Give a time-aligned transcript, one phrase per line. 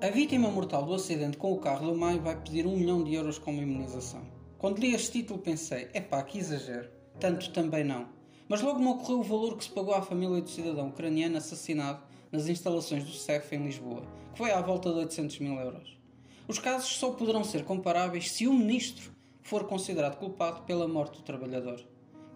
[0.00, 3.14] A vítima mortal do acidente com o carro do Maio vai pedir um milhão de
[3.14, 4.24] euros como imunização.
[4.56, 6.88] Quando li este título pensei, epá, que exagero.
[7.18, 8.08] Tanto também não.
[8.48, 12.00] Mas logo me ocorreu o valor que se pagou à família do cidadão ucraniano assassinado
[12.30, 15.98] nas instalações do CEF em Lisboa, que foi à volta de 800 mil euros.
[16.46, 19.10] Os casos só poderão ser comparáveis se o ministro
[19.42, 21.84] for considerado culpado pela morte do trabalhador.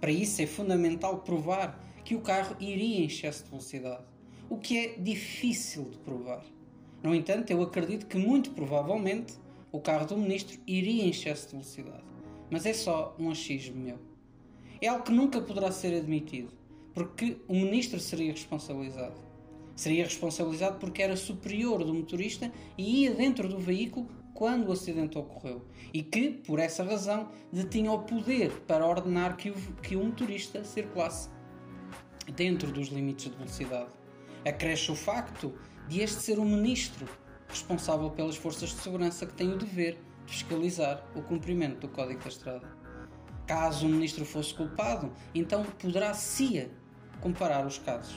[0.00, 4.02] Para isso é fundamental provar que o carro iria em excesso de velocidade,
[4.50, 6.44] o que é difícil de provar.
[7.02, 9.34] No entanto, eu acredito que muito provavelmente
[9.72, 12.04] o carro do ministro iria em excesso de velocidade.
[12.50, 13.98] Mas é só um achismo meu.
[14.80, 16.52] É algo que nunca poderá ser admitido,
[16.92, 19.14] porque o ministro seria responsabilizado.
[19.74, 25.16] Seria responsabilizado porque era superior do motorista e ia dentro do veículo quando o acidente
[25.16, 25.62] ocorreu
[25.92, 30.64] e que, por essa razão, detinha o poder para ordenar que o, que o motorista
[30.64, 31.30] circulasse
[32.34, 33.90] dentro dos limites de velocidade.
[34.44, 35.54] Acresce o facto
[35.88, 37.06] de este ser o ministro
[37.48, 42.20] responsável pelas forças de segurança que tem o dever de fiscalizar o cumprimento do Código
[42.20, 42.66] da Estrada.
[43.46, 46.70] Caso o ministro fosse culpado, então poderá CIA
[47.20, 48.16] comparar os casos.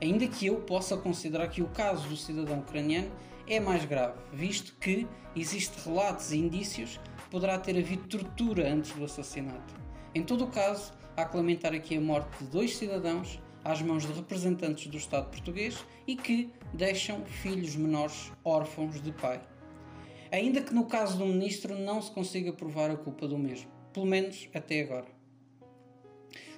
[0.00, 3.10] Ainda que eu possa considerar que o caso do cidadão ucraniano
[3.48, 8.92] é mais grave, visto que existem relatos e indícios que poderá ter havido tortura antes
[8.92, 9.74] do assassinato.
[10.14, 14.06] Em todo o caso, há que lamentar aqui a morte de dois cidadãos às mãos
[14.06, 19.42] de representantes do Estado português e que deixam filhos menores órfãos de pai.
[20.32, 24.06] Ainda que no caso do ministro não se consiga provar a culpa do mesmo, pelo
[24.06, 25.06] menos até agora.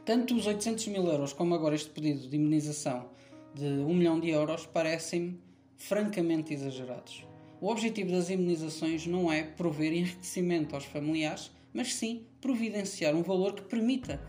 [0.04, 3.10] Tanto os 800 mil euros como agora este pedido de imunização
[3.54, 5.40] de 1 milhão de euros parecem-me
[5.76, 7.26] francamente exagerados.
[7.60, 13.54] O objetivo das imunizações não é prover enriquecimento aos familiares, mas sim providenciar um valor
[13.54, 14.22] que permita,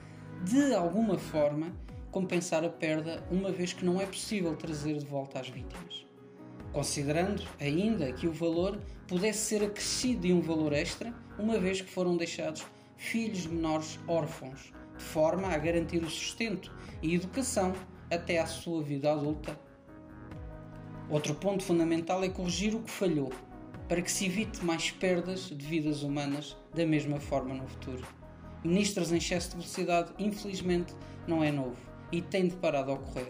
[0.44, 1.76] de alguma forma,
[2.12, 6.06] compensar a perda, uma vez que não é possível trazer de volta as vítimas.
[6.73, 11.89] Considerando ainda que o valor pudesse ser acrescido de um valor extra, uma vez que
[11.89, 12.66] foram deixados
[12.98, 17.73] filhos menores órfãos, de forma a garantir o sustento e educação
[18.11, 19.58] até à sua vida adulta.
[21.10, 23.32] Outro ponto fundamental é corrigir o que falhou,
[23.88, 28.05] para que se evite mais perdas de vidas humanas da mesma forma no futuro.
[28.64, 30.93] Ministros em excesso de velocidade, infelizmente,
[31.28, 33.30] não é novo e tem de parar de ocorrer.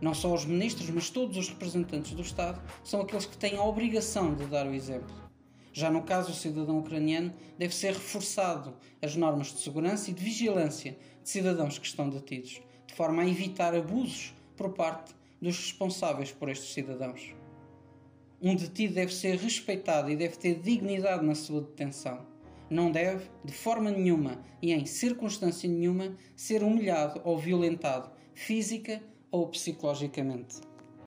[0.00, 3.64] Não só os ministros, mas todos os representantes do Estado são aqueles que têm a
[3.64, 5.14] obrigação de dar o exemplo.
[5.72, 10.24] Já no caso do cidadão ucraniano, deve ser reforçado as normas de segurança e de
[10.24, 16.32] vigilância de cidadãos que estão detidos, de forma a evitar abusos por parte dos responsáveis
[16.32, 17.34] por estes cidadãos.
[18.42, 22.29] Um detido deve ser respeitado e deve ter dignidade na sua detenção
[22.70, 29.48] não deve, de forma nenhuma e em circunstância nenhuma, ser humilhado ou violentado, física ou
[29.48, 30.69] psicologicamente.